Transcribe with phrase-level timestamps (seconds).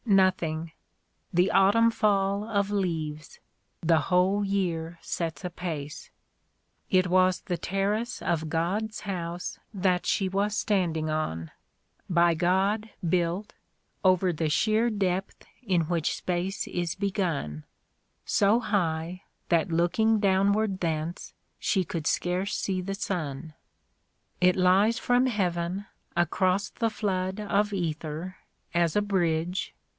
[0.21, 0.71] Nothing:
[1.31, 3.39] the Autumn fall of leaves.
[3.81, 6.09] The whole year sets apace).
[6.89, 11.51] It was the terrace of God's house That she was standing on,
[12.09, 13.53] By God built
[14.03, 15.75] over the sheer depth A DAY WITH ROSSETTI.
[15.75, 17.63] In which Space is begun;
[18.25, 23.53] So high, that looking downward thence, She could scarce see the sun.
[24.41, 25.85] It lies from Heaven,
[26.17, 28.37] across the flood Of ether,
[28.73, 29.73] as a bridge.